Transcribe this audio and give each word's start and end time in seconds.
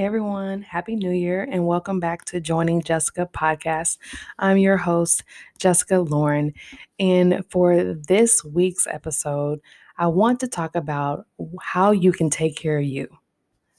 Hey 0.00 0.06
everyone, 0.06 0.62
Happy 0.62 0.96
New 0.96 1.10
Year 1.10 1.46
and 1.52 1.66
welcome 1.66 2.00
back 2.00 2.24
to 2.24 2.40
Joining 2.40 2.80
Jessica 2.80 3.28
podcast. 3.30 3.98
I'm 4.38 4.56
your 4.56 4.78
host, 4.78 5.24
Jessica 5.58 5.98
Lauren. 5.98 6.54
And 6.98 7.44
for 7.50 7.76
this 7.84 8.42
week's 8.42 8.86
episode, 8.86 9.60
I 9.98 10.06
want 10.06 10.40
to 10.40 10.48
talk 10.48 10.74
about 10.74 11.26
how 11.60 11.90
you 11.90 12.12
can 12.12 12.30
take 12.30 12.56
care 12.56 12.78
of 12.78 12.86
you. 12.86 13.08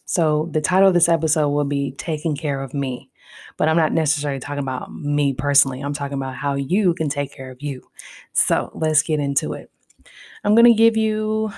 So, 0.05 0.47
the 0.51 0.61
title 0.61 0.89
of 0.89 0.93
this 0.93 1.09
episode 1.09 1.49
will 1.49 1.65
be 1.65 1.93
Taking 1.93 2.37
Care 2.37 2.61
of 2.61 2.75
Me, 2.75 3.09
but 3.57 3.67
I'm 3.67 3.77
not 3.77 3.91
necessarily 3.91 4.39
talking 4.39 4.59
about 4.59 4.93
me 4.93 5.33
personally. 5.33 5.81
I'm 5.81 5.93
talking 5.95 6.19
about 6.19 6.35
how 6.35 6.53
you 6.53 6.93
can 6.93 7.09
take 7.09 7.33
care 7.33 7.49
of 7.49 7.63
you. 7.63 7.81
So, 8.33 8.69
let's 8.75 9.01
get 9.01 9.19
into 9.19 9.53
it. 9.53 9.71
I'm 10.43 10.53
going 10.53 10.65
to 10.65 10.75
give 10.75 10.97
you, 10.97 11.51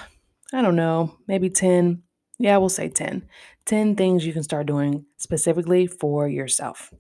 I 0.53 0.61
don't 0.61 0.77
know, 0.77 1.17
maybe 1.27 1.49
10 1.49 2.02
yeah, 2.37 2.57
we'll 2.57 2.69
say 2.69 2.89
10. 2.89 3.27
10 3.65 3.95
things 3.95 4.25
you 4.25 4.33
can 4.33 4.43
start 4.43 4.65
doing 4.65 5.05
specifically 5.17 5.87
for 5.87 6.27
yourself. 6.27 6.93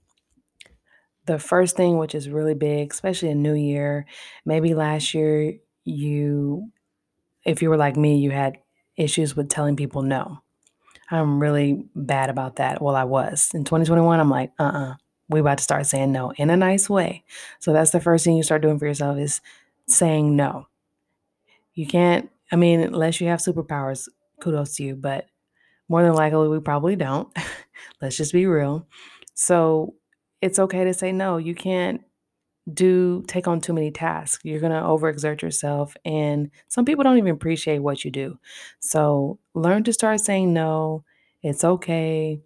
The 1.25 1.39
first 1.39 1.75
thing, 1.75 1.97
which 1.97 2.15
is 2.15 2.29
really 2.29 2.53
big, 2.53 2.91
especially 2.91 3.29
a 3.29 3.35
new 3.35 3.53
year, 3.53 4.05
maybe 4.45 4.73
last 4.73 5.13
year 5.13 5.55
you, 5.83 6.71
if 7.45 7.61
you 7.61 7.69
were 7.69 7.77
like 7.77 7.95
me, 7.95 8.17
you 8.17 8.31
had 8.31 8.57
issues 8.97 9.35
with 9.35 9.49
telling 9.49 9.75
people 9.75 10.01
no. 10.01 10.39
I'm 11.09 11.39
really 11.39 11.85
bad 11.95 12.29
about 12.29 12.57
that. 12.57 12.81
Well, 12.81 12.95
I 12.95 13.03
was. 13.03 13.51
In 13.53 13.63
2021, 13.63 14.19
I'm 14.19 14.29
like, 14.29 14.51
uh 14.59 14.63
uh-uh, 14.63 14.91
uh, 14.91 14.95
we 15.29 15.39
about 15.39 15.57
to 15.57 15.63
start 15.63 15.85
saying 15.85 16.11
no 16.11 16.31
in 16.37 16.49
a 16.49 16.57
nice 16.57 16.89
way. 16.89 17.23
So 17.59 17.73
that's 17.73 17.91
the 17.91 18.01
first 18.01 18.25
thing 18.25 18.35
you 18.35 18.43
start 18.43 18.61
doing 18.61 18.79
for 18.79 18.85
yourself 18.85 19.17
is 19.17 19.41
saying 19.87 20.35
no. 20.35 20.67
You 21.73 21.87
can't, 21.87 22.29
I 22.51 22.55
mean, 22.55 22.81
unless 22.81 23.19
you 23.19 23.27
have 23.27 23.39
superpowers, 23.39 24.07
kudos 24.43 24.75
to 24.75 24.83
you, 24.83 24.95
but 24.95 25.25
more 25.89 26.03
than 26.03 26.13
likely 26.13 26.47
we 26.47 26.59
probably 26.59 26.95
don't. 26.95 27.29
Let's 28.01 28.17
just 28.17 28.33
be 28.33 28.45
real. 28.45 28.87
So 29.33 29.95
it's 30.41 30.59
okay 30.59 30.83
to 30.83 30.93
say 30.93 31.11
no. 31.11 31.37
You 31.37 31.55
can't 31.55 32.01
do 32.71 33.23
take 33.27 33.47
on 33.47 33.59
too 33.59 33.73
many 33.73 33.91
tasks. 33.91 34.43
You're 34.43 34.59
going 34.59 34.71
to 34.71 34.79
overexert 34.79 35.41
yourself 35.41 35.95
and 36.05 36.49
some 36.67 36.85
people 36.85 37.03
don't 37.03 37.17
even 37.17 37.31
appreciate 37.31 37.79
what 37.79 38.05
you 38.05 38.11
do. 38.11 38.37
So 38.79 39.39
learn 39.53 39.83
to 39.83 39.93
start 39.93 40.21
saying 40.21 40.53
no. 40.53 41.03
It's 41.41 41.63
okay. 41.63 42.41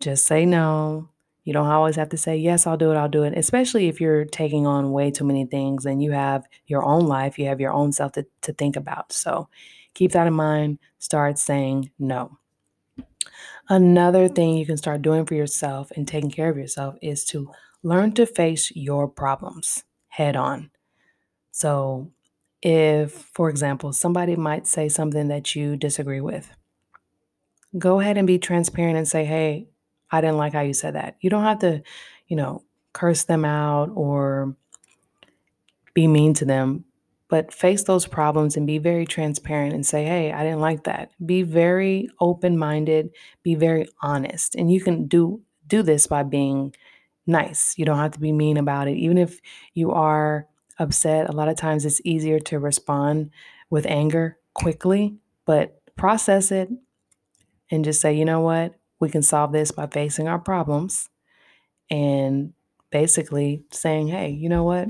Just 0.00 0.26
say 0.26 0.46
no. 0.46 1.08
You 1.46 1.52
don't 1.52 1.68
always 1.68 1.94
have 1.94 2.08
to 2.08 2.16
say, 2.16 2.36
yes, 2.36 2.66
I'll 2.66 2.76
do 2.76 2.90
it, 2.90 2.96
I'll 2.96 3.08
do 3.08 3.22
it, 3.22 3.32
especially 3.38 3.86
if 3.86 4.00
you're 4.00 4.24
taking 4.24 4.66
on 4.66 4.90
way 4.90 5.12
too 5.12 5.24
many 5.24 5.46
things 5.46 5.86
and 5.86 6.02
you 6.02 6.10
have 6.10 6.44
your 6.66 6.84
own 6.84 7.06
life, 7.06 7.38
you 7.38 7.46
have 7.46 7.60
your 7.60 7.72
own 7.72 7.92
self 7.92 8.12
to, 8.12 8.26
to 8.42 8.52
think 8.52 8.74
about. 8.74 9.12
So 9.12 9.48
keep 9.94 10.10
that 10.10 10.26
in 10.26 10.32
mind. 10.32 10.80
Start 10.98 11.38
saying 11.38 11.92
no. 12.00 12.36
Another 13.68 14.26
thing 14.26 14.56
you 14.56 14.66
can 14.66 14.76
start 14.76 15.02
doing 15.02 15.24
for 15.24 15.34
yourself 15.34 15.92
and 15.94 16.08
taking 16.08 16.32
care 16.32 16.50
of 16.50 16.56
yourself 16.56 16.96
is 17.00 17.24
to 17.26 17.52
learn 17.84 18.10
to 18.14 18.26
face 18.26 18.72
your 18.74 19.06
problems 19.06 19.84
head 20.08 20.34
on. 20.34 20.72
So, 21.52 22.10
if, 22.60 23.12
for 23.12 23.48
example, 23.50 23.92
somebody 23.92 24.34
might 24.34 24.66
say 24.66 24.88
something 24.88 25.28
that 25.28 25.54
you 25.54 25.76
disagree 25.76 26.20
with, 26.20 26.50
go 27.78 28.00
ahead 28.00 28.18
and 28.18 28.26
be 28.26 28.38
transparent 28.38 28.96
and 28.96 29.06
say, 29.06 29.24
hey, 29.24 29.68
I 30.10 30.20
didn't 30.20 30.38
like 30.38 30.52
how 30.52 30.60
you 30.60 30.72
said 30.74 30.94
that. 30.94 31.16
You 31.20 31.30
don't 31.30 31.44
have 31.44 31.60
to, 31.60 31.82
you 32.28 32.36
know, 32.36 32.62
curse 32.92 33.24
them 33.24 33.44
out 33.44 33.90
or 33.94 34.56
be 35.94 36.06
mean 36.06 36.34
to 36.34 36.44
them, 36.44 36.84
but 37.28 37.52
face 37.52 37.84
those 37.84 38.06
problems 38.06 38.56
and 38.56 38.66
be 38.66 38.78
very 38.78 39.06
transparent 39.06 39.74
and 39.74 39.84
say, 39.86 40.04
hey, 40.04 40.32
I 40.32 40.42
didn't 40.44 40.60
like 40.60 40.84
that. 40.84 41.10
Be 41.24 41.42
very 41.42 42.08
open 42.20 42.58
minded, 42.58 43.10
be 43.42 43.54
very 43.54 43.88
honest. 44.02 44.54
And 44.54 44.70
you 44.72 44.80
can 44.80 45.06
do 45.06 45.40
do 45.66 45.82
this 45.82 46.06
by 46.06 46.22
being 46.22 46.72
nice. 47.26 47.74
You 47.76 47.84
don't 47.84 47.98
have 47.98 48.12
to 48.12 48.20
be 48.20 48.30
mean 48.30 48.56
about 48.56 48.86
it. 48.86 48.96
Even 48.96 49.18
if 49.18 49.40
you 49.74 49.90
are 49.90 50.46
upset, 50.78 51.28
a 51.28 51.32
lot 51.32 51.48
of 51.48 51.56
times 51.56 51.84
it's 51.84 52.00
easier 52.04 52.38
to 52.38 52.60
respond 52.60 53.30
with 53.68 53.84
anger 53.86 54.38
quickly, 54.54 55.16
but 55.44 55.80
process 55.96 56.52
it 56.52 56.68
and 57.70 57.84
just 57.84 58.00
say, 58.00 58.14
you 58.14 58.24
know 58.24 58.40
what? 58.40 58.75
We 59.00 59.08
can 59.08 59.22
solve 59.22 59.52
this 59.52 59.70
by 59.70 59.86
facing 59.86 60.28
our 60.28 60.38
problems 60.38 61.08
and 61.90 62.52
basically 62.90 63.64
saying, 63.70 64.08
hey, 64.08 64.30
you 64.30 64.48
know 64.48 64.64
what? 64.64 64.88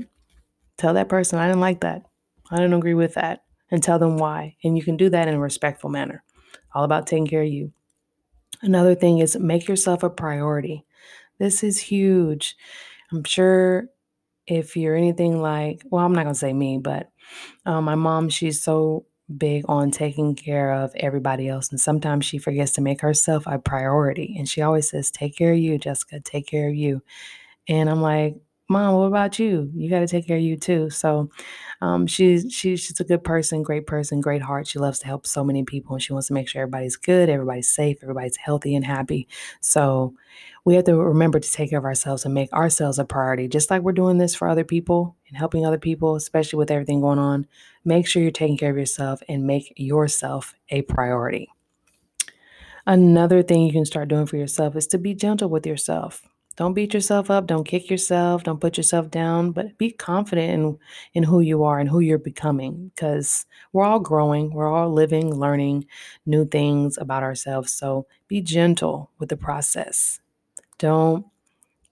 Tell 0.77 0.93
that 0.93 1.09
person 1.09 1.39
I 1.39 1.47
didn't 1.47 1.61
like 1.61 1.81
that. 1.81 2.03
I 2.51 2.57
didn't 2.57 2.73
agree 2.73 2.93
with 2.93 3.15
that. 3.15 3.43
And 3.69 3.83
tell 3.83 3.99
them 3.99 4.17
why. 4.17 4.55
And 4.63 4.77
you 4.77 4.83
can 4.83 4.95
do 4.95 5.09
that 5.09 5.27
in 5.27 5.33
a 5.33 5.39
respectful 5.39 5.89
manner. 5.89 6.23
All 6.73 6.85
about 6.85 7.05
taking 7.05 7.27
care 7.27 7.41
of 7.41 7.49
you. 7.49 7.73
Another 8.61 8.95
thing 8.95 9.19
is 9.19 9.37
make 9.37 9.67
yourself 9.67 10.03
a 10.03 10.09
priority. 10.09 10.85
This 11.37 11.63
is 11.63 11.79
huge. 11.79 12.55
I'm 13.11 13.23
sure 13.23 13.89
if 14.47 14.77
you're 14.77 14.95
anything 14.95 15.41
like, 15.41 15.83
well, 15.89 16.05
I'm 16.05 16.13
not 16.13 16.23
going 16.23 16.33
to 16.33 16.39
say 16.39 16.53
me, 16.53 16.77
but 16.77 17.09
um, 17.65 17.83
my 17.83 17.95
mom, 17.95 18.29
she's 18.29 18.61
so 18.63 19.05
big 19.35 19.63
on 19.67 19.91
taking 19.91 20.35
care 20.35 20.71
of 20.73 20.91
everybody 20.95 21.49
else. 21.49 21.69
And 21.69 21.79
sometimes 21.79 22.25
she 22.25 22.37
forgets 22.37 22.73
to 22.73 22.81
make 22.81 23.01
herself 23.01 23.43
a 23.45 23.59
priority. 23.59 24.35
And 24.37 24.47
she 24.47 24.61
always 24.61 24.89
says, 24.89 25.11
Take 25.11 25.37
care 25.37 25.53
of 25.53 25.59
you, 25.59 25.77
Jessica, 25.77 26.19
take 26.19 26.47
care 26.47 26.69
of 26.69 26.75
you. 26.75 27.01
And 27.67 27.89
I'm 27.89 28.01
like, 28.01 28.35
Mom, 28.69 28.95
what 28.95 29.05
about 29.05 29.39
you? 29.39 29.71
You 29.73 29.89
got 29.89 30.01
to 30.01 30.07
take 30.07 30.27
care 30.27 30.35
of 30.35 30.43
you 30.43 30.57
too. 30.57 30.89
So 30.89 31.29
um, 31.79 32.05
she's, 32.05 32.51
she's 32.51 32.81
she's 32.81 32.99
a 32.99 33.05
good 33.05 33.23
person, 33.23 33.63
great 33.63 33.87
person, 33.87 34.19
great 34.19 34.41
heart. 34.41 34.67
She 34.67 34.77
loves 34.77 34.99
to 34.99 35.07
help 35.07 35.25
so 35.25 35.43
many 35.43 35.63
people 35.63 35.93
and 35.95 36.01
she 36.03 36.11
wants 36.11 36.27
to 36.27 36.33
make 36.33 36.49
sure 36.49 36.63
everybody's 36.63 36.97
good, 36.97 37.29
everybody's 37.29 37.69
safe, 37.69 37.99
everybody's 38.01 38.35
healthy 38.35 38.75
and 38.75 38.85
happy. 38.85 39.27
So 39.61 40.15
we 40.65 40.75
have 40.75 40.83
to 40.85 40.97
remember 40.97 41.39
to 41.39 41.51
take 41.51 41.69
care 41.69 41.79
of 41.79 41.85
ourselves 41.85 42.25
and 42.25 42.33
make 42.33 42.51
ourselves 42.51 42.99
a 42.99 43.05
priority, 43.05 43.47
just 43.47 43.69
like 43.71 43.83
we're 43.83 43.93
doing 43.93 44.17
this 44.17 44.35
for 44.35 44.49
other 44.49 44.65
people 44.65 45.15
and 45.29 45.37
helping 45.37 45.65
other 45.65 45.77
people, 45.79 46.15
especially 46.15 46.57
with 46.57 46.69
everything 46.71 46.99
going 46.99 47.19
on. 47.19 47.47
Make 47.85 48.05
sure 48.05 48.21
you're 48.21 48.31
taking 48.31 48.57
care 48.57 48.71
of 48.71 48.77
yourself 48.77 49.21
and 49.29 49.47
make 49.47 49.71
yourself 49.77 50.53
a 50.69 50.81
priority. 50.81 51.47
Another 52.85 53.43
thing 53.43 53.61
you 53.61 53.71
can 53.71 53.85
start 53.85 54.09
doing 54.09 54.25
for 54.25 54.37
yourself 54.37 54.75
is 54.75 54.87
to 54.87 54.97
be 54.97 55.13
gentle 55.13 55.49
with 55.49 55.65
yourself. 55.65 56.26
Don't 56.57 56.73
beat 56.73 56.93
yourself 56.93 57.29
up. 57.29 57.45
Don't 57.45 57.65
kick 57.65 57.89
yourself. 57.89 58.43
Don't 58.43 58.59
put 58.59 58.77
yourself 58.77 59.11
down, 59.11 59.51
but 59.51 59.77
be 59.77 59.91
confident 59.91 60.51
in, 60.53 60.79
in 61.13 61.23
who 61.23 61.39
you 61.39 61.63
are 61.63 61.79
and 61.79 61.87
who 61.87 61.99
you're 61.99 62.17
becoming 62.17 62.91
because 62.95 63.45
we're 63.73 63.85
all 63.85 63.99
growing. 63.99 64.51
We're 64.51 64.71
all 64.71 64.91
living, 64.91 65.35
learning 65.35 65.85
new 66.25 66.45
things 66.45 66.97
about 66.97 67.21
ourselves. 67.21 67.71
So 67.71 68.07
be 68.27 68.41
gentle 68.41 69.11
with 69.19 69.29
the 69.29 69.37
process. 69.37 70.19
Don't 70.79 71.27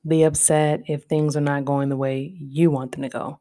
be 0.07 0.23
upset 0.23 0.81
if 0.87 1.03
things 1.03 1.37
are 1.37 1.41
not 1.41 1.65
going 1.65 1.89
the 1.89 1.97
way 1.97 2.35
you 2.39 2.71
want 2.71 2.91
them 2.91 3.03
to 3.03 3.09
go. 3.09 3.39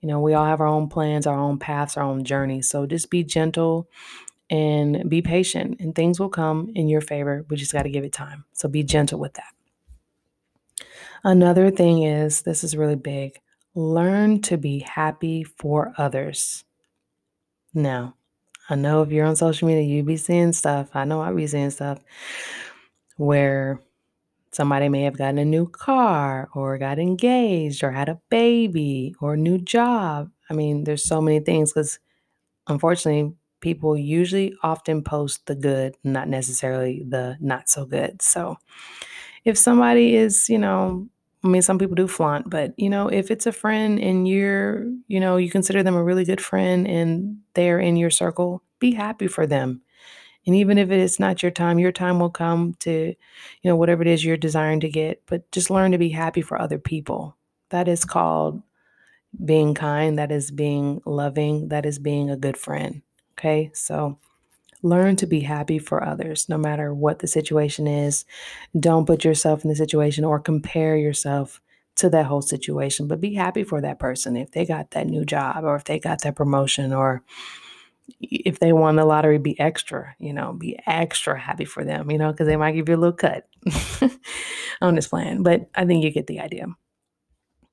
You 0.00 0.08
know, 0.08 0.20
we 0.20 0.34
all 0.34 0.44
have 0.44 0.60
our 0.60 0.66
own 0.66 0.88
plans, 0.88 1.26
our 1.26 1.38
own 1.38 1.58
paths, 1.58 1.96
our 1.96 2.02
own 2.02 2.24
journeys. 2.24 2.68
So 2.68 2.84
just 2.84 3.10
be 3.10 3.22
gentle 3.22 3.88
and 4.50 5.08
be 5.08 5.22
patient, 5.22 5.80
and 5.80 5.94
things 5.94 6.20
will 6.20 6.28
come 6.28 6.70
in 6.74 6.88
your 6.88 7.00
favor. 7.00 7.46
We 7.48 7.56
just 7.56 7.72
got 7.72 7.84
to 7.84 7.90
give 7.90 8.04
it 8.04 8.12
time. 8.12 8.44
So 8.52 8.68
be 8.68 8.82
gentle 8.82 9.18
with 9.18 9.34
that. 9.34 9.54
Another 11.24 11.72
thing 11.72 12.04
is 12.04 12.42
this 12.42 12.62
is 12.62 12.76
really 12.76 12.94
big 12.96 13.40
learn 13.74 14.40
to 14.40 14.56
be 14.56 14.78
happy 14.78 15.42
for 15.42 15.92
others. 15.98 16.62
Now, 17.74 18.14
I 18.70 18.76
know 18.76 19.02
if 19.02 19.10
you're 19.10 19.26
on 19.26 19.36
social 19.36 19.66
media, 19.68 19.82
you 19.82 20.02
be 20.04 20.16
seeing 20.16 20.52
stuff. 20.52 20.90
I 20.94 21.04
know 21.04 21.20
I 21.20 21.32
be 21.32 21.46
seeing 21.46 21.70
stuff 21.70 21.98
where 23.16 23.80
somebody 24.52 24.88
may 24.88 25.02
have 25.02 25.18
gotten 25.18 25.38
a 25.38 25.44
new 25.44 25.68
car 25.68 26.48
or 26.54 26.78
got 26.78 26.98
engaged 26.98 27.84
or 27.84 27.92
had 27.92 28.08
a 28.08 28.20
baby 28.30 29.14
or 29.20 29.34
a 29.34 29.38
new 29.38 29.58
job. 29.58 30.30
I 30.50 30.54
mean, 30.54 30.84
there's 30.84 31.04
so 31.04 31.20
many 31.20 31.40
things 31.40 31.72
because 31.72 31.98
unfortunately, 32.68 33.34
people 33.60 33.96
usually 33.96 34.54
often 34.62 35.02
post 35.02 35.46
the 35.46 35.54
good, 35.56 35.96
not 36.04 36.28
necessarily 36.28 37.04
the 37.08 37.36
not 37.40 37.68
so 37.68 37.86
good. 37.86 38.22
So 38.22 38.58
if 39.44 39.58
somebody 39.58 40.16
is, 40.16 40.48
you 40.48 40.58
know, 40.58 41.08
I 41.44 41.48
mean, 41.48 41.62
some 41.62 41.78
people 41.78 41.94
do 41.94 42.08
flaunt, 42.08 42.48
but 42.48 42.72
you 42.78 42.88
know, 42.88 43.08
if 43.08 43.30
it's 43.30 43.46
a 43.46 43.52
friend 43.52 44.00
and 44.00 44.26
you're, 44.26 44.86
you 45.08 45.20
know, 45.20 45.36
you 45.36 45.50
consider 45.50 45.82
them 45.82 45.94
a 45.94 46.02
really 46.02 46.24
good 46.24 46.40
friend 46.40 46.88
and 46.88 47.38
they're 47.54 47.78
in 47.80 47.96
your 47.96 48.10
circle, 48.10 48.62
be 48.78 48.92
happy 48.92 49.28
for 49.28 49.46
them. 49.46 49.82
And 50.46 50.56
even 50.56 50.78
if 50.78 50.90
it's 50.90 51.20
not 51.20 51.42
your 51.42 51.52
time, 51.52 51.78
your 51.78 51.92
time 51.92 52.18
will 52.20 52.30
come 52.30 52.74
to, 52.80 52.90
you 52.90 53.70
know, 53.70 53.76
whatever 53.76 54.02
it 54.02 54.08
is 54.08 54.24
you're 54.24 54.36
desiring 54.36 54.80
to 54.80 54.90
get, 54.90 55.22
but 55.26 55.50
just 55.52 55.70
learn 55.70 55.92
to 55.92 55.98
be 55.98 56.10
happy 56.10 56.42
for 56.42 56.60
other 56.60 56.78
people. 56.78 57.36
That 57.70 57.88
is 57.88 58.04
called 58.04 58.62
being 59.44 59.74
kind, 59.74 60.18
that 60.18 60.32
is 60.32 60.50
being 60.50 61.02
loving, 61.06 61.68
that 61.68 61.86
is 61.86 61.98
being 61.98 62.30
a 62.30 62.36
good 62.36 62.56
friend. 62.56 63.02
Okay? 63.38 63.70
So, 63.74 64.18
Learn 64.84 65.16
to 65.16 65.26
be 65.26 65.40
happy 65.40 65.78
for 65.78 66.04
others, 66.04 66.46
no 66.48 66.58
matter 66.58 66.92
what 66.92 67.20
the 67.20 67.26
situation 67.26 67.86
is. 67.86 68.26
Don't 68.78 69.06
put 69.06 69.24
yourself 69.24 69.64
in 69.64 69.70
the 69.70 69.76
situation 69.76 70.24
or 70.24 70.38
compare 70.38 70.94
yourself 70.94 71.62
to 71.96 72.10
that 72.10 72.26
whole 72.26 72.42
situation, 72.42 73.08
but 73.08 73.20
be 73.20 73.32
happy 73.32 73.64
for 73.64 73.80
that 73.80 73.98
person 73.98 74.36
if 74.36 74.50
they 74.50 74.66
got 74.66 74.90
that 74.90 75.06
new 75.06 75.24
job 75.24 75.64
or 75.64 75.74
if 75.74 75.84
they 75.84 75.98
got 75.98 76.20
that 76.20 76.36
promotion 76.36 76.92
or 76.92 77.22
if 78.20 78.58
they 78.58 78.74
won 78.74 78.96
the 78.96 79.06
lottery, 79.06 79.38
be 79.38 79.58
extra, 79.58 80.14
you 80.18 80.34
know, 80.34 80.52
be 80.52 80.78
extra 80.86 81.40
happy 81.40 81.64
for 81.64 81.82
them, 81.82 82.10
you 82.10 82.18
know, 82.18 82.30
because 82.30 82.46
they 82.46 82.56
might 82.56 82.72
give 82.72 82.86
you 82.86 82.96
a 82.96 82.98
little 82.98 83.16
cut 83.16 83.48
on 84.82 84.96
this 84.96 85.08
plan. 85.08 85.42
But 85.42 85.70
I 85.74 85.86
think 85.86 86.04
you 86.04 86.10
get 86.10 86.26
the 86.26 86.40
idea. 86.40 86.66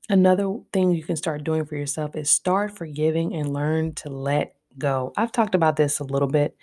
Another 0.10 0.60
thing 0.72 0.92
you 0.92 1.04
can 1.04 1.18
start 1.18 1.44
doing 1.44 1.66
for 1.66 1.75
yourself 1.75 2.16
is 2.16 2.30
start 2.30 2.78
forgiving 2.78 3.36
and 3.36 3.54
learn 3.54 3.96
to 3.96 4.10
let 4.10 4.56
go. 4.77 5.13
I've 5.18 5.31
talked 5.31 5.56
about 5.56 5.75
this 5.75 6.00
a 6.00 6.03
little 6.03 6.27
bit, 6.27 6.56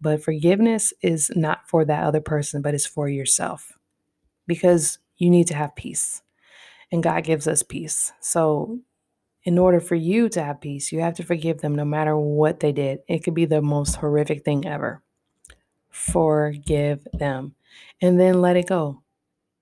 but 0.00 0.22
forgiveness 0.22 0.92
is 1.02 1.30
not 1.34 1.68
for 1.68 1.84
that 1.84 2.04
other 2.04 2.20
person, 2.20 2.62
but 2.62 2.74
it's 2.74 2.86
for 2.86 3.08
yourself 3.08 3.72
because 4.46 4.98
you 5.16 5.30
need 5.30 5.46
to 5.48 5.54
have 5.54 5.76
peace. 5.76 6.22
And 6.90 7.02
God 7.02 7.24
gives 7.24 7.48
us 7.48 7.62
peace. 7.62 8.12
So, 8.20 8.80
in 9.44 9.58
order 9.58 9.80
for 9.80 9.94
you 9.94 10.28
to 10.30 10.42
have 10.42 10.60
peace, 10.60 10.92
you 10.92 11.00
have 11.00 11.14
to 11.14 11.24
forgive 11.24 11.60
them 11.60 11.74
no 11.74 11.84
matter 11.84 12.16
what 12.16 12.60
they 12.60 12.70
did. 12.70 13.00
It 13.08 13.24
could 13.24 13.34
be 13.34 13.44
the 13.44 13.62
most 13.62 13.96
horrific 13.96 14.44
thing 14.44 14.66
ever. 14.66 15.02
Forgive 15.90 17.06
them 17.12 17.54
and 18.00 18.20
then 18.20 18.40
let 18.40 18.56
it 18.56 18.68
go. 18.68 19.02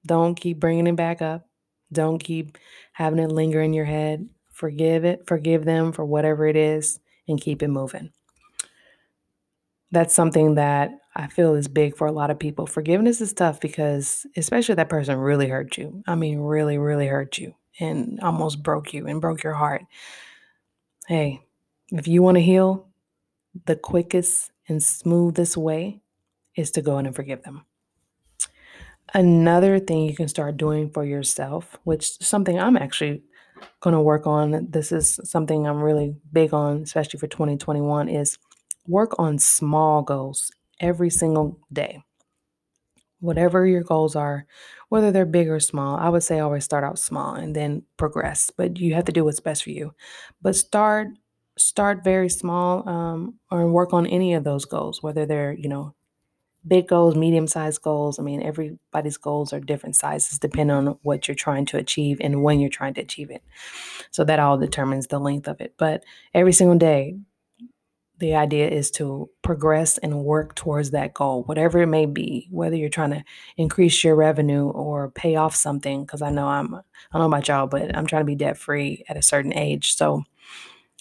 Don't 0.04 0.34
keep 0.34 0.60
bringing 0.60 0.86
it 0.86 0.96
back 0.96 1.22
up. 1.22 1.46
Don't 1.92 2.22
keep 2.22 2.58
having 2.92 3.18
it 3.18 3.32
linger 3.32 3.60
in 3.60 3.72
your 3.72 3.84
head. 3.84 4.28
Forgive 4.50 5.04
it, 5.04 5.26
forgive 5.26 5.64
them 5.64 5.92
for 5.92 6.04
whatever 6.04 6.46
it 6.46 6.56
is, 6.56 7.00
and 7.30 7.40
keep 7.40 7.62
it 7.62 7.68
moving. 7.68 8.12
That's 9.90 10.14
something 10.14 10.54
that 10.54 10.90
I 11.16 11.26
feel 11.26 11.54
is 11.54 11.66
big 11.66 11.96
for 11.96 12.06
a 12.06 12.12
lot 12.12 12.30
of 12.30 12.38
people. 12.38 12.66
Forgiveness 12.66 13.20
is 13.20 13.32
tough 13.32 13.60
because, 13.60 14.26
especially 14.36 14.76
that 14.76 14.88
person 14.88 15.18
really 15.18 15.48
hurt 15.48 15.76
you. 15.76 16.02
I 16.06 16.14
mean, 16.14 16.38
really, 16.38 16.78
really 16.78 17.06
hurt 17.06 17.38
you 17.38 17.54
and 17.80 18.20
almost 18.20 18.62
broke 18.62 18.92
you 18.92 19.06
and 19.06 19.20
broke 19.20 19.42
your 19.42 19.54
heart. 19.54 19.82
Hey, 21.08 21.40
if 21.90 22.06
you 22.06 22.22
want 22.22 22.36
to 22.36 22.42
heal, 22.42 22.86
the 23.66 23.74
quickest 23.74 24.52
and 24.68 24.82
smoothest 24.82 25.56
way 25.56 26.00
is 26.54 26.70
to 26.72 26.82
go 26.82 26.98
in 26.98 27.06
and 27.06 27.16
forgive 27.16 27.42
them. 27.42 27.64
Another 29.12 29.80
thing 29.80 30.04
you 30.04 30.14
can 30.14 30.28
start 30.28 30.56
doing 30.56 30.90
for 30.90 31.04
yourself, 31.04 31.76
which 31.82 32.18
something 32.22 32.60
I'm 32.60 32.76
actually 32.76 33.24
going 33.80 33.94
to 33.94 34.00
work 34.00 34.26
on, 34.26 34.68
this 34.70 34.92
is 34.92 35.18
something 35.24 35.66
I'm 35.66 35.82
really 35.82 36.14
big 36.32 36.52
on, 36.52 36.82
especially 36.82 37.18
for 37.18 37.26
2021, 37.26 38.08
is 38.08 38.38
work 38.86 39.18
on 39.18 39.38
small 39.38 40.02
goals 40.02 40.50
every 40.80 41.10
single 41.10 41.58
day. 41.72 42.02
Whatever 43.20 43.66
your 43.66 43.82
goals 43.82 44.16
are, 44.16 44.46
whether 44.88 45.12
they're 45.12 45.26
big 45.26 45.48
or 45.48 45.60
small, 45.60 45.96
I 45.96 46.08
would 46.08 46.22
say 46.22 46.38
always 46.40 46.64
start 46.64 46.84
out 46.84 46.98
small 46.98 47.34
and 47.34 47.54
then 47.54 47.82
progress. 47.96 48.50
But 48.56 48.78
you 48.78 48.94
have 48.94 49.04
to 49.06 49.12
do 49.12 49.24
what's 49.24 49.40
best 49.40 49.64
for 49.64 49.70
you. 49.70 49.94
But 50.40 50.56
start 50.56 51.08
start 51.58 52.02
very 52.02 52.30
small 52.30 52.88
um, 52.88 53.34
or 53.50 53.70
work 53.70 53.92
on 53.92 54.06
any 54.06 54.32
of 54.32 54.44
those 54.44 54.64
goals, 54.64 55.02
whether 55.02 55.26
they're 55.26 55.52
you 55.52 55.68
know 55.68 55.94
big 56.66 56.88
goals, 56.88 57.16
medium 57.16 57.46
sized 57.46 57.82
goals. 57.82 58.18
I 58.18 58.22
mean, 58.22 58.42
everybody's 58.42 59.16
goals 59.16 59.52
are 59.52 59.60
different 59.60 59.96
sizes 59.96 60.38
depending 60.38 60.76
on 60.76 60.98
what 61.02 61.26
you're 61.26 61.34
trying 61.34 61.66
to 61.66 61.78
achieve 61.78 62.18
and 62.20 62.42
when 62.42 62.60
you're 62.60 62.70
trying 62.70 62.94
to 62.94 63.00
achieve 63.00 63.30
it. 63.30 63.42
So 64.10 64.24
that 64.24 64.38
all 64.38 64.58
determines 64.58 65.06
the 65.06 65.18
length 65.18 65.48
of 65.48 65.60
it. 65.60 65.74
But 65.78 66.04
every 66.34 66.52
single 66.52 66.78
day, 66.78 67.16
the 68.18 68.34
idea 68.34 68.68
is 68.68 68.90
to 68.90 69.30
progress 69.42 69.96
and 69.96 70.24
work 70.24 70.54
towards 70.54 70.90
that 70.90 71.14
goal, 71.14 71.42
whatever 71.44 71.80
it 71.80 71.86
may 71.86 72.04
be, 72.04 72.48
whether 72.50 72.76
you're 72.76 72.90
trying 72.90 73.12
to 73.12 73.24
increase 73.56 74.04
your 74.04 74.14
revenue 74.14 74.68
or 74.68 75.10
pay 75.10 75.36
off 75.36 75.56
something. 75.56 76.04
Because 76.04 76.20
I 76.20 76.30
know 76.30 76.46
I'm, 76.46 76.74
I 76.74 76.82
don't 77.12 77.22
know 77.22 77.26
about 77.26 77.48
y'all, 77.48 77.66
but 77.66 77.96
I'm 77.96 78.06
trying 78.06 78.20
to 78.20 78.26
be 78.26 78.34
debt 78.34 78.58
free 78.58 79.04
at 79.08 79.16
a 79.16 79.22
certain 79.22 79.54
age. 79.54 79.96
So 79.96 80.22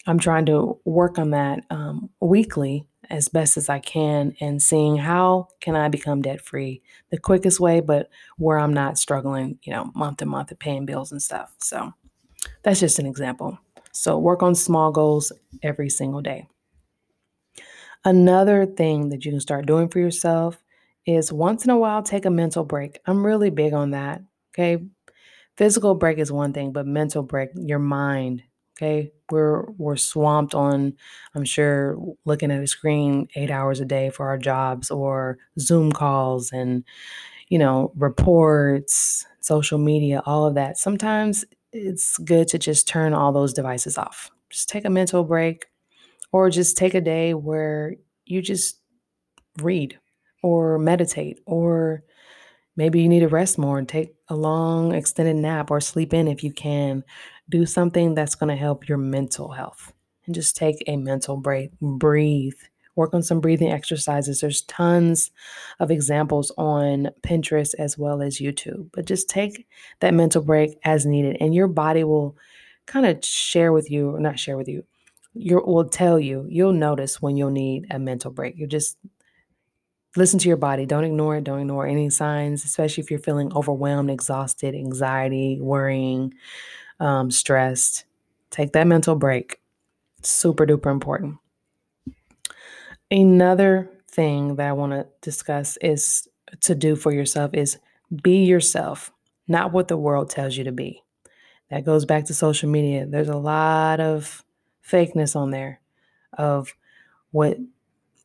I'm 0.07 0.17
trying 0.17 0.45
to 0.45 0.79
work 0.85 1.19
on 1.19 1.31
that 1.31 1.65
um, 1.69 2.09
weekly 2.21 2.87
as 3.09 3.27
best 3.27 3.57
as 3.57 3.69
I 3.69 3.79
can 3.79 4.35
and 4.39 4.61
seeing 4.61 4.97
how 4.97 5.47
can 5.59 5.75
I 5.75 5.87
become 5.87 6.21
debt 6.21 6.41
free 6.41 6.81
the 7.09 7.17
quickest 7.17 7.59
way, 7.59 7.79
but 7.79 8.09
where 8.37 8.59
I'm 8.59 8.73
not 8.73 8.97
struggling, 8.97 9.57
you 9.63 9.73
know, 9.73 9.91
month 9.95 10.17
to 10.17 10.25
month 10.25 10.51
of 10.51 10.59
paying 10.59 10.85
bills 10.85 11.11
and 11.11 11.21
stuff. 11.21 11.53
So 11.59 11.93
that's 12.63 12.79
just 12.79 12.99
an 12.99 13.05
example. 13.05 13.57
So 13.91 14.17
work 14.17 14.43
on 14.43 14.55
small 14.55 14.91
goals 14.91 15.31
every 15.63 15.89
single 15.89 16.21
day. 16.21 16.47
Another 18.05 18.65
thing 18.65 19.09
that 19.09 19.25
you 19.25 19.31
can 19.31 19.41
start 19.41 19.65
doing 19.65 19.89
for 19.89 19.99
yourself 19.99 20.63
is 21.05 21.33
once 21.33 21.65
in 21.65 21.71
a 21.71 21.77
while 21.77 22.03
take 22.03 22.25
a 22.25 22.29
mental 22.29 22.63
break. 22.63 22.99
I'm 23.05 23.25
really 23.25 23.49
big 23.49 23.73
on 23.73 23.91
that. 23.91 24.21
Okay. 24.53 24.83
Physical 25.57 25.95
break 25.95 26.19
is 26.19 26.31
one 26.31 26.53
thing, 26.53 26.71
but 26.71 26.87
mental 26.87 27.23
break, 27.23 27.49
your 27.55 27.79
mind, 27.79 28.43
Okay. 28.79 29.11
We're 29.29 29.65
we're 29.71 29.97
swamped 29.97 30.55
on, 30.55 30.93
I'm 31.35 31.43
sure, 31.43 31.97
looking 32.25 32.49
at 32.51 32.63
a 32.63 32.67
screen 32.67 33.27
eight 33.35 33.51
hours 33.51 33.81
a 33.81 33.85
day 33.85 34.09
for 34.09 34.27
our 34.29 34.37
jobs 34.37 34.89
or 34.89 35.37
Zoom 35.59 35.91
calls 35.91 36.51
and, 36.53 36.85
you 37.49 37.59
know, 37.59 37.91
reports, 37.95 39.25
social 39.41 39.79
media, 39.79 40.21
all 40.25 40.45
of 40.47 40.55
that. 40.55 40.77
Sometimes 40.77 41.45
it's 41.73 42.17
good 42.19 42.47
to 42.49 42.59
just 42.59 42.87
turn 42.87 43.13
all 43.13 43.31
those 43.33 43.53
devices 43.53 43.97
off. 43.97 44.31
Just 44.49 44.69
take 44.69 44.85
a 44.85 44.89
mental 44.89 45.23
break 45.23 45.67
or 46.31 46.49
just 46.49 46.77
take 46.77 46.93
a 46.95 47.01
day 47.01 47.33
where 47.33 47.95
you 48.25 48.41
just 48.41 48.79
read 49.61 49.99
or 50.43 50.79
meditate 50.79 51.39
or 51.45 52.03
maybe 52.79 53.01
you 53.01 53.09
need 53.09 53.19
to 53.19 53.27
rest 53.27 53.57
more 53.57 53.77
and 53.77 53.89
take 53.89 54.15
a 54.29 54.35
long 54.35 54.93
extended 54.93 55.35
nap 55.35 55.69
or 55.69 55.81
sleep 55.81 56.13
in 56.13 56.29
if 56.29 56.45
you 56.45 56.53
can 56.53 57.03
do 57.49 57.65
something 57.65 58.15
that's 58.15 58.35
going 58.35 58.49
to 58.49 58.55
help 58.55 58.87
your 58.87 58.97
mental 58.97 59.51
health 59.51 59.91
and 60.25 60.33
just 60.33 60.55
take 60.55 60.81
a 60.87 60.95
mental 60.95 61.35
break, 61.35 61.77
breathe, 61.81 62.53
work 62.95 63.13
on 63.13 63.21
some 63.21 63.41
breathing 63.41 63.69
exercises. 63.69 64.39
There's 64.39 64.61
tons 64.61 65.29
of 65.81 65.91
examples 65.91 66.53
on 66.57 67.09
Pinterest 67.21 67.73
as 67.77 67.97
well 67.97 68.21
as 68.21 68.37
YouTube, 68.37 68.89
but 68.93 69.03
just 69.03 69.29
take 69.29 69.67
that 69.99 70.13
mental 70.13 70.41
break 70.41 70.79
as 70.85 71.05
needed, 71.05 71.35
and 71.41 71.53
your 71.53 71.67
body 71.67 72.05
will 72.05 72.37
kind 72.85 73.05
of 73.05 73.25
share 73.25 73.73
with 73.73 73.91
you, 73.91 74.15
or 74.15 74.21
not 74.21 74.39
share 74.39 74.55
with 74.55 74.69
you, 74.69 74.85
you 75.33 75.61
will 75.65 75.89
tell 75.89 76.17
you, 76.17 76.45
you'll 76.47 76.71
notice 76.71 77.21
when 77.21 77.35
you'll 77.35 77.51
need 77.51 77.87
a 77.91 77.99
mental 77.99 78.31
break. 78.31 78.57
You 78.57 78.67
just 78.67 78.97
listen 80.15 80.39
to 80.39 80.47
your 80.47 80.57
body. 80.57 80.85
Don't 80.85 81.03
ignore 81.03 81.37
it. 81.37 81.43
Don't 81.43 81.59
ignore 81.59 81.85
any 81.87 82.09
signs, 82.09 82.65
especially 82.65 83.03
if 83.03 83.11
you're 83.11 83.19
feeling 83.19 83.53
overwhelmed, 83.53 84.09
exhausted, 84.09 84.75
anxiety, 84.75 85.59
worrying 85.59 86.33
um, 86.99 87.31
stressed, 87.31 88.05
take 88.49 88.73
that 88.73 88.87
mental 88.87 89.15
break. 89.15 89.59
Super 90.21 90.65
duper 90.65 90.91
important. 90.91 91.37
Another 93.09 93.89
thing 94.09 94.55
that 94.55 94.67
I 94.67 94.73
want 94.73 94.91
to 94.91 95.07
discuss 95.21 95.77
is 95.77 96.27
to 96.61 96.75
do 96.75 96.95
for 96.95 97.11
yourself 97.11 97.53
is 97.53 97.77
be 98.23 98.43
yourself, 98.43 99.11
not 99.47 99.71
what 99.71 99.87
the 99.87 99.97
world 99.97 100.29
tells 100.29 100.57
you 100.57 100.63
to 100.65 100.71
be. 100.71 101.03
That 101.69 101.85
goes 101.85 102.05
back 102.05 102.25
to 102.25 102.33
social 102.33 102.69
media. 102.69 103.05
There's 103.05 103.29
a 103.29 103.37
lot 103.37 103.99
of 103.99 104.43
fakeness 104.85 105.35
on 105.35 105.51
there 105.51 105.79
of 106.33 106.73
what 107.31 107.57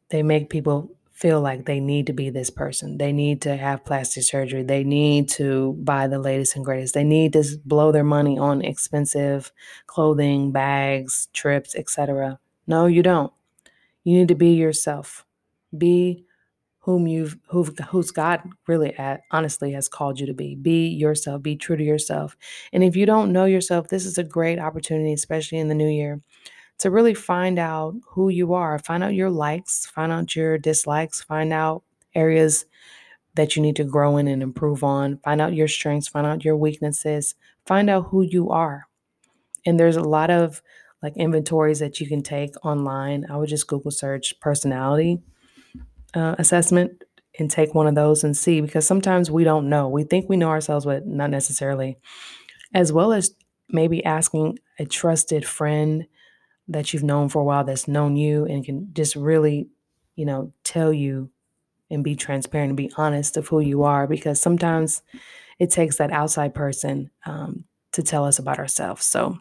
they 0.08 0.22
make 0.22 0.48
people 0.48 0.90
feel 1.14 1.40
like 1.40 1.64
they 1.64 1.78
need 1.78 2.08
to 2.08 2.12
be 2.12 2.28
this 2.28 2.50
person. 2.50 2.98
They 2.98 3.12
need 3.12 3.40
to 3.42 3.56
have 3.56 3.84
plastic 3.84 4.24
surgery. 4.24 4.64
They 4.64 4.82
need 4.82 5.28
to 5.30 5.74
buy 5.78 6.08
the 6.08 6.18
latest 6.18 6.56
and 6.56 6.64
greatest. 6.64 6.92
They 6.92 7.04
need 7.04 7.32
to 7.34 7.44
blow 7.64 7.92
their 7.92 8.04
money 8.04 8.36
on 8.36 8.62
expensive 8.62 9.52
clothing, 9.86 10.50
bags, 10.50 11.28
trips, 11.32 11.76
etc. 11.76 12.40
No, 12.66 12.86
you 12.86 13.02
don't. 13.02 13.32
You 14.02 14.18
need 14.18 14.28
to 14.28 14.34
be 14.34 14.54
yourself. 14.54 15.24
Be 15.76 16.24
whom 16.80 17.06
you've 17.06 17.38
who 17.46 17.64
who's 17.90 18.10
God 18.10 18.42
really 18.66 18.92
at, 18.98 19.22
honestly 19.30 19.72
has 19.72 19.88
called 19.88 20.18
you 20.18 20.26
to 20.26 20.34
be. 20.34 20.56
Be 20.56 20.88
yourself. 20.88 21.42
Be 21.42 21.56
true 21.56 21.76
to 21.76 21.84
yourself. 21.84 22.36
And 22.72 22.82
if 22.82 22.96
you 22.96 23.06
don't 23.06 23.32
know 23.32 23.44
yourself, 23.44 23.88
this 23.88 24.04
is 24.04 24.18
a 24.18 24.24
great 24.24 24.58
opportunity, 24.58 25.12
especially 25.12 25.58
in 25.58 25.68
the 25.68 25.74
new 25.74 25.88
year, 25.88 26.20
to 26.78 26.90
really 26.90 27.14
find 27.14 27.58
out 27.58 27.94
who 28.10 28.28
you 28.28 28.54
are, 28.54 28.78
find 28.78 29.02
out 29.02 29.14
your 29.14 29.30
likes, 29.30 29.86
find 29.86 30.12
out 30.12 30.34
your 30.34 30.58
dislikes, 30.58 31.22
find 31.22 31.52
out 31.52 31.82
areas 32.14 32.66
that 33.34 33.56
you 33.56 33.62
need 33.62 33.76
to 33.76 33.84
grow 33.84 34.16
in 34.16 34.28
and 34.28 34.42
improve 34.42 34.84
on, 34.84 35.18
find 35.18 35.40
out 35.40 35.54
your 35.54 35.68
strengths, 35.68 36.08
find 36.08 36.26
out 36.26 36.44
your 36.44 36.56
weaknesses, 36.56 37.34
find 37.66 37.90
out 37.90 38.08
who 38.08 38.22
you 38.22 38.50
are. 38.50 38.86
And 39.66 39.78
there's 39.78 39.96
a 39.96 40.02
lot 40.02 40.30
of 40.30 40.62
like 41.02 41.16
inventories 41.16 41.80
that 41.80 42.00
you 42.00 42.06
can 42.06 42.22
take 42.22 42.52
online. 42.64 43.26
I 43.28 43.36
would 43.36 43.48
just 43.48 43.66
Google 43.66 43.90
search 43.90 44.38
personality 44.40 45.18
uh, 46.14 46.34
assessment 46.38 47.04
and 47.38 47.50
take 47.50 47.74
one 47.74 47.86
of 47.86 47.94
those 47.94 48.24
and 48.24 48.36
see 48.36 48.60
because 48.60 48.86
sometimes 48.86 49.30
we 49.30 49.44
don't 49.44 49.68
know. 49.68 49.88
We 49.88 50.04
think 50.04 50.28
we 50.28 50.36
know 50.36 50.48
ourselves, 50.48 50.84
but 50.84 51.06
not 51.06 51.30
necessarily. 51.30 51.98
As 52.72 52.92
well 52.92 53.12
as 53.12 53.34
maybe 53.68 54.04
asking 54.04 54.58
a 54.78 54.84
trusted 54.84 55.44
friend 55.46 56.06
that 56.68 56.92
you've 56.92 57.02
known 57.02 57.28
for 57.28 57.40
a 57.40 57.44
while 57.44 57.64
that's 57.64 57.88
known 57.88 58.16
you 58.16 58.44
and 58.46 58.64
can 58.64 58.88
just 58.92 59.16
really, 59.16 59.68
you 60.16 60.24
know, 60.24 60.52
tell 60.64 60.92
you 60.92 61.30
and 61.90 62.02
be 62.02 62.16
transparent 62.16 62.70
and 62.70 62.76
be 62.76 62.90
honest 62.96 63.36
of 63.36 63.48
who 63.48 63.60
you 63.60 63.82
are 63.82 64.06
because 64.06 64.40
sometimes 64.40 65.02
it 65.58 65.70
takes 65.70 65.96
that 65.96 66.10
outside 66.10 66.54
person 66.54 67.10
um, 67.26 67.64
to 67.92 68.02
tell 68.02 68.24
us 68.24 68.38
about 68.38 68.58
ourselves. 68.58 69.04
So 69.04 69.38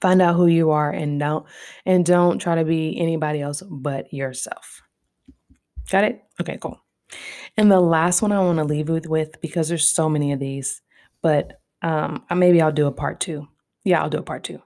Find 0.00 0.20
out 0.20 0.34
who 0.34 0.46
you 0.46 0.70
are 0.70 0.90
and 0.90 1.20
don't 1.20 1.46
and 1.84 2.04
don't 2.04 2.40
try 2.40 2.56
to 2.56 2.64
be 2.64 2.98
anybody 2.98 3.40
else 3.40 3.62
but 3.62 4.12
yourself. 4.12 4.82
Got 5.90 6.04
it? 6.04 6.24
Okay, 6.40 6.58
cool. 6.60 6.80
And 7.56 7.70
the 7.70 7.80
last 7.80 8.20
one 8.20 8.32
I 8.32 8.40
want 8.40 8.58
to 8.58 8.64
leave 8.64 8.88
with 8.88 9.40
because 9.40 9.68
there's 9.68 9.88
so 9.88 10.08
many 10.08 10.32
of 10.32 10.40
these, 10.40 10.82
but 11.22 11.60
um, 11.82 12.24
maybe 12.34 12.60
I'll 12.60 12.72
do 12.72 12.88
a 12.88 12.92
part 12.92 13.20
two. 13.20 13.46
Yeah, 13.84 14.02
I'll 14.02 14.10
do 14.10 14.18
a 14.18 14.22
part 14.22 14.42
two. 14.42 14.60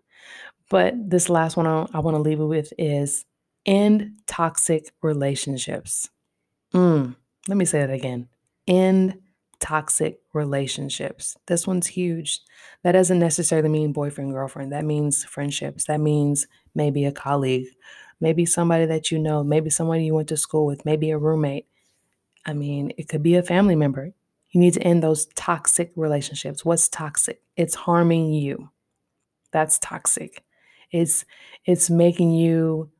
But 0.71 0.95
this 1.11 1.29
last 1.29 1.57
one 1.57 1.67
I, 1.67 1.87
I 1.93 1.99
want 1.99 2.15
to 2.17 2.23
leave 2.23 2.41
it 2.41 2.45
with 2.45 2.73
is 2.79 3.27
end 3.67 4.13
toxic 4.27 4.93
relationships. 5.03 6.09
Mm, 6.73 7.17
let 7.49 7.59
me 7.59 7.65
say 7.67 7.81
that 7.81 7.91
again. 7.91 8.29
End 8.67 9.19
toxic 9.59 10.21
relationships. 10.33 11.37
This 11.47 11.67
one's 11.67 11.89
huge. 11.89 12.41
That 12.83 12.93
doesn't 12.93 13.19
necessarily 13.19 13.69
mean 13.69 13.93
boyfriend, 13.93 14.33
girlfriend. 14.33 14.73
That 14.73 14.85
means 14.85 15.25
friendships. 15.25 15.85
That 15.85 16.01
means 16.01 16.47
maybe 16.75 17.05
a 17.05 17.13
colleague, 17.13 17.67
maybe 18.21 18.47
somebody 18.47 18.87
that 18.87 19.11
you 19.11 19.19
know, 19.19 19.45
maybe 19.45 19.71
someone 19.71 20.01
you 20.01 20.15
went 20.15 20.29
to 20.29 20.37
school 20.37 20.67
with, 20.67 20.85
maybe 20.87 21.11
a 21.11 21.19
roommate. 21.19 21.67
I 22.47 22.55
mean, 22.55 22.93
it 22.97 23.09
could 23.09 23.23
be 23.23 23.35
a 23.35 23.43
family 23.43 23.75
member. 23.75 24.13
You 24.51 24.61
need 24.61 24.75
to 24.75 24.83
end 24.83 25.03
those 25.03 25.27
toxic 25.35 25.93
relationships. 25.97 26.65
What's 26.65 26.89
toxic? 26.89 27.43
It's 27.57 27.75
harming 27.75 28.33
you. 28.33 28.71
That's 29.53 29.79
toxic. 29.79 30.45
It's 30.91 31.25
it's 31.65 31.91
making 31.91 32.33
you 32.33 32.91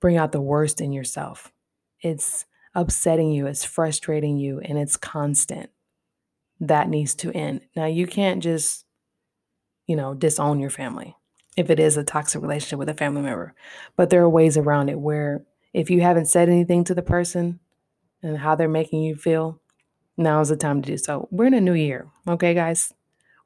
bring 0.00 0.16
out 0.16 0.32
the 0.32 0.40
worst 0.40 0.80
in 0.80 0.92
yourself. 0.92 1.52
It's 2.00 2.44
upsetting 2.74 3.30
you, 3.30 3.46
it's 3.46 3.64
frustrating 3.64 4.36
you, 4.36 4.60
and 4.60 4.78
it's 4.78 4.96
constant. 4.96 5.70
That 6.60 6.88
needs 6.88 7.14
to 7.16 7.32
end. 7.32 7.62
Now, 7.74 7.86
you 7.86 8.06
can't 8.06 8.42
just, 8.42 8.84
you 9.86 9.96
know, 9.96 10.14
disown 10.14 10.60
your 10.60 10.70
family 10.70 11.16
if 11.56 11.70
it 11.70 11.78
is 11.78 11.96
a 11.96 12.04
toxic 12.04 12.40
relationship 12.40 12.78
with 12.78 12.88
a 12.88 12.94
family 12.94 13.22
member, 13.22 13.54
but 13.96 14.10
there 14.10 14.22
are 14.22 14.30
ways 14.30 14.56
around 14.56 14.88
it 14.88 14.98
where 14.98 15.44
if 15.72 15.90
you 15.90 16.00
haven't 16.00 16.26
said 16.26 16.48
anything 16.48 16.84
to 16.84 16.94
the 16.94 17.02
person 17.02 17.60
and 18.22 18.38
how 18.38 18.54
they're 18.54 18.68
making 18.68 19.02
you 19.02 19.16
feel, 19.16 19.60
now 20.16 20.40
is 20.40 20.48
the 20.48 20.56
time 20.56 20.82
to 20.82 20.90
do 20.90 20.96
so. 20.96 21.28
We're 21.30 21.46
in 21.46 21.54
a 21.54 21.60
new 21.60 21.74
year, 21.74 22.08
okay, 22.26 22.54
guys? 22.54 22.92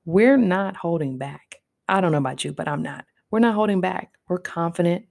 We're 0.04 0.36
not 0.36 0.76
holding 0.76 1.18
back. 1.18 1.56
I 1.88 2.00
don't 2.00 2.12
know 2.12 2.18
about 2.18 2.44
you, 2.44 2.52
but 2.52 2.68
I'm 2.68 2.82
not. 2.82 3.04
We're 3.30 3.40
not 3.40 3.54
holding 3.54 3.80
back. 3.80 4.12
We're 4.28 4.38
confident. 4.38 5.06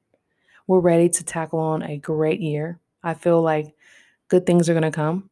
We're 0.67 0.79
ready 0.79 1.10
to 1.10 1.24
tackle 1.24 1.60
on 1.60 1.84
a 1.84 1.98
great 1.98 2.39
year. 2.39 2.79
I 3.03 3.13
feel 3.13 3.41
like 3.41 3.75
good 4.29 4.45
things 4.45 4.69
are 4.69 4.74
going 4.74 4.84
to 4.84 4.91
come 4.91 5.29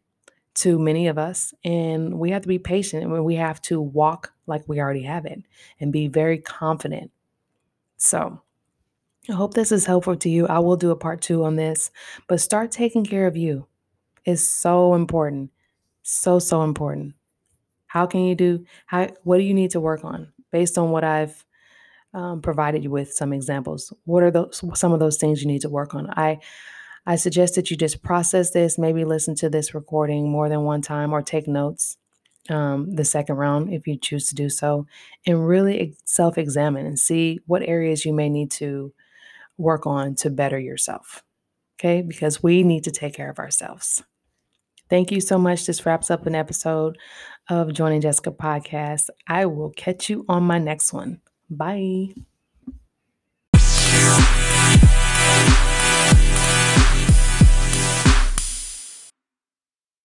to 0.55 0.77
many 0.77 1.07
of 1.07 1.17
us, 1.17 1.53
and 1.63 2.19
we 2.19 2.29
have 2.29 2.43
to 2.43 2.47
be 2.47 2.59
patient 2.59 3.03
and 3.03 3.25
we 3.25 3.35
have 3.35 3.59
to 3.63 3.81
walk 3.81 4.33
like 4.45 4.67
we 4.67 4.79
already 4.79 5.01
have 5.01 5.25
it 5.25 5.41
and 5.79 5.91
be 5.91 6.07
very 6.07 6.37
confident. 6.37 7.11
So, 7.97 8.41
I 9.29 9.33
hope 9.33 9.53
this 9.53 9.71
is 9.71 9.85
helpful 9.85 10.17
to 10.17 10.29
you. 10.29 10.47
I 10.47 10.59
will 10.59 10.75
do 10.75 10.91
a 10.91 10.95
part 10.95 11.21
two 11.21 11.43
on 11.45 11.55
this, 11.55 11.89
but 12.27 12.41
start 12.41 12.71
taking 12.71 13.05
care 13.05 13.25
of 13.25 13.37
you 13.37 13.67
is 14.25 14.47
so 14.47 14.93
important. 14.93 15.51
So, 16.03 16.39
so 16.39 16.63
important. 16.63 17.15
How 17.87 18.05
can 18.05 18.25
you 18.25 18.35
do, 18.35 18.65
how, 18.85 19.07
what 19.23 19.37
do 19.37 19.43
you 19.43 19.53
need 19.53 19.71
to 19.71 19.79
work 19.79 20.03
on 20.03 20.33
based 20.51 20.77
on 20.77 20.91
what 20.91 21.03
I've 21.03 21.45
um, 22.13 22.41
provided 22.41 22.83
you 22.83 22.91
with 22.91 23.13
some 23.13 23.33
examples. 23.33 23.93
What 24.05 24.23
are 24.23 24.31
those 24.31 24.61
some 24.75 24.93
of 24.93 24.99
those 24.99 25.17
things 25.17 25.41
you 25.41 25.47
need 25.47 25.61
to 25.61 25.69
work 25.69 25.93
on? 25.93 26.09
I 26.11 26.39
I 27.05 27.15
suggest 27.15 27.55
that 27.55 27.69
you 27.69 27.77
just 27.77 28.01
process 28.01 28.51
this, 28.51 28.77
maybe 28.77 29.03
listen 29.03 29.35
to 29.35 29.49
this 29.49 29.73
recording 29.73 30.29
more 30.29 30.47
than 30.47 30.63
one 30.63 30.81
time 30.81 31.11
or 31.11 31.21
take 31.21 31.47
notes 31.47 31.97
um, 32.49 32.95
the 32.95 33.05
second 33.05 33.35
round 33.35 33.73
if 33.73 33.87
you 33.87 33.97
choose 33.97 34.27
to 34.27 34.35
do 34.35 34.49
so, 34.49 34.85
and 35.25 35.47
really 35.47 35.95
self 36.05 36.37
examine 36.37 36.85
and 36.85 36.99
see 36.99 37.39
what 37.45 37.63
areas 37.63 38.05
you 38.05 38.13
may 38.13 38.29
need 38.29 38.51
to 38.51 38.93
work 39.57 39.85
on 39.85 40.15
to 40.15 40.29
better 40.29 40.59
yourself. 40.59 41.23
Okay, 41.79 42.01
because 42.01 42.41
we 42.41 42.63
need 42.63 42.83
to 42.85 42.91
take 42.91 43.13
care 43.13 43.29
of 43.29 43.39
ourselves. 43.39 44.03
Thank 44.89 45.11
you 45.11 45.21
so 45.21 45.37
much. 45.37 45.65
This 45.65 45.85
wraps 45.85 46.11
up 46.11 46.25
an 46.27 46.35
episode 46.35 46.97
of 47.49 47.73
Joining 47.73 48.01
Jessica 48.01 48.31
podcast. 48.31 49.09
I 49.27 49.45
will 49.45 49.71
catch 49.71 50.09
you 50.09 50.25
on 50.29 50.43
my 50.43 50.59
next 50.59 50.93
one. 50.93 51.19
Bye. 51.57 52.13